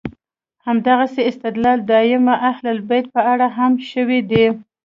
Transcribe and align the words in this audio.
همدغه 0.65 1.05
استدلال 1.29 1.79
د 1.85 1.89
ائمه 2.03 2.35
اهل 2.51 2.65
بیت 2.89 3.05
په 3.15 3.21
اړه 3.31 3.47
هم 3.57 3.73
شوی 3.91 4.19
دی. 4.31 4.45